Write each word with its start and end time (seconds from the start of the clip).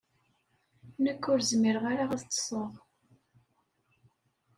Nekk 1.03 1.23
ur 1.31 1.39
zmireɣ 1.49 1.83
ara 1.91 2.05
ad 2.13 2.21
ṭṭseɣ. 2.25 2.71